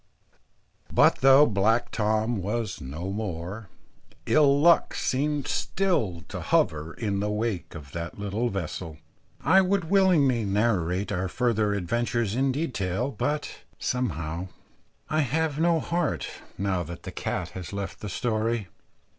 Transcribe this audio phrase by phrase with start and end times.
[0.91, 3.69] But though black Tom was no more,
[4.25, 8.97] ill luck seemed still to hover in the wake of that little vessel.
[9.41, 14.47] I would willingly narrate our further adventures in detail, but somehow
[15.07, 16.27] I have no heart,
[16.57, 18.69] now that the cat has left the story.